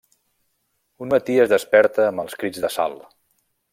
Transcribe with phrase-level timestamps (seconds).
[1.05, 2.97] Un matí es desperta amb els crits de Sal.